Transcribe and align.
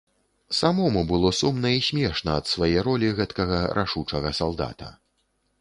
Самому 0.59 1.01
было 1.11 1.29
сумна 1.41 1.73
і 1.79 1.83
смешна 1.89 2.31
ад 2.41 2.45
свае 2.53 2.77
ролі 2.87 3.13
гэткага 3.21 3.63
рашучага 3.81 4.29
салдата. 4.43 4.93